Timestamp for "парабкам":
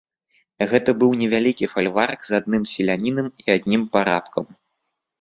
3.97-4.45